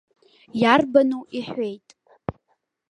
[0.61, 1.87] Иарбану, иҳәеит.